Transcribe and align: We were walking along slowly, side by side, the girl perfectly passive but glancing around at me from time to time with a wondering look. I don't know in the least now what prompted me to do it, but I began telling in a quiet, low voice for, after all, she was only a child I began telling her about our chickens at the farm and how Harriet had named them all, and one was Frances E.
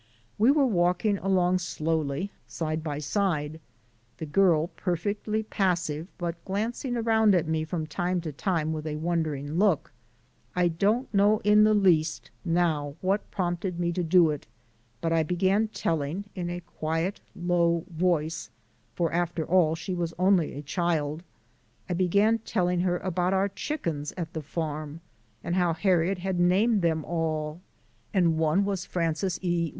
We 0.39 0.49
were 0.49 0.65
walking 0.65 1.19
along 1.19 1.59
slowly, 1.59 2.31
side 2.47 2.83
by 2.83 2.97
side, 2.97 3.61
the 4.17 4.25
girl 4.25 4.69
perfectly 4.75 5.43
passive 5.43 6.07
but 6.17 6.43
glancing 6.43 6.97
around 6.97 7.35
at 7.35 7.47
me 7.47 7.63
from 7.65 7.85
time 7.85 8.19
to 8.21 8.31
time 8.31 8.73
with 8.73 8.87
a 8.87 8.95
wondering 8.95 9.59
look. 9.59 9.91
I 10.55 10.69
don't 10.69 11.13
know 11.13 11.39
in 11.43 11.65
the 11.65 11.75
least 11.75 12.31
now 12.43 12.95
what 13.01 13.29
prompted 13.29 13.79
me 13.79 13.91
to 13.91 14.01
do 14.03 14.31
it, 14.31 14.47
but 15.01 15.13
I 15.13 15.21
began 15.21 15.67
telling 15.67 16.23
in 16.33 16.49
a 16.49 16.61
quiet, 16.61 17.19
low 17.35 17.85
voice 17.87 18.49
for, 18.95 19.13
after 19.13 19.45
all, 19.45 19.75
she 19.75 19.93
was 19.93 20.15
only 20.17 20.55
a 20.55 20.63
child 20.63 21.21
I 21.87 21.93
began 21.93 22.39
telling 22.39 22.79
her 22.79 22.97
about 22.97 23.35
our 23.35 23.49
chickens 23.49 24.13
at 24.17 24.33
the 24.33 24.41
farm 24.41 24.99
and 25.43 25.53
how 25.53 25.73
Harriet 25.73 26.17
had 26.17 26.39
named 26.39 26.81
them 26.81 27.05
all, 27.05 27.61
and 28.15 28.39
one 28.39 28.65
was 28.65 28.83
Frances 28.83 29.37
E. 29.43 29.69